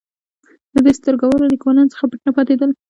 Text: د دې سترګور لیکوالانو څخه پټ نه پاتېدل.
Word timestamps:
د 0.73 0.75
دې 0.85 0.93
سترګور 0.99 1.39
لیکوالانو 1.51 1.91
څخه 1.93 2.05
پټ 2.09 2.19
نه 2.27 2.31
پاتېدل. 2.37 2.69